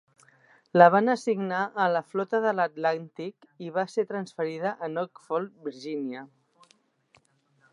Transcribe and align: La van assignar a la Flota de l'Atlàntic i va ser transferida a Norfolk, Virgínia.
La 0.81 0.85
van 0.93 1.11
assignar 1.13 1.59
a 1.83 1.89
la 1.95 2.01
Flota 2.13 2.39
de 2.45 2.53
l'Atlàntic 2.59 3.45
i 3.67 3.69
va 3.75 3.83
ser 3.97 4.07
transferida 4.13 4.73
a 4.87 4.91
Norfolk, 4.95 5.55
Virgínia. 5.69 6.25